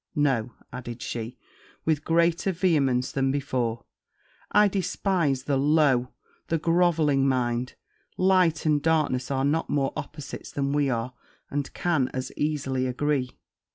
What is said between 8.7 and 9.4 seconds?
darkness